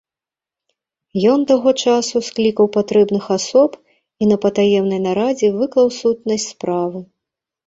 Ён 1.31 1.43
таго 1.51 1.69
часу 1.83 2.21
склікаў 2.29 2.65
патрэбных 2.77 3.23
асоб 3.37 3.69
і 3.81 4.23
на 4.31 4.37
патаемнай 4.47 4.99
нарадзе 5.07 5.47
выклаў 5.61 5.87
сутнасць 6.01 6.49
справы. 6.57 6.99